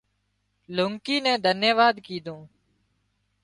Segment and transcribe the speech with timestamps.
[0.75, 2.41] لونڪي نين ڌنيواد ڪيڌون